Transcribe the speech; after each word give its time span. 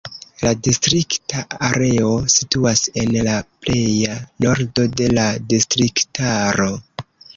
La 0.43 0.51
distrikta 0.67 1.41
areo 1.67 2.09
situas 2.35 2.81
en 3.01 3.13
la 3.27 3.35
pleja 3.67 4.15
nordo 4.47 4.87
de 5.03 5.11
la 5.19 5.27
distriktaro. 5.55 6.71